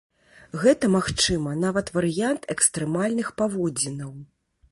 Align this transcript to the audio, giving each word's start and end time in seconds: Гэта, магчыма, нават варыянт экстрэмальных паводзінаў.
Гэта, 0.61 0.87
магчыма, 0.93 1.51
нават 1.65 1.91
варыянт 1.99 2.49
экстрэмальных 2.55 3.27
паводзінаў. 3.43 4.11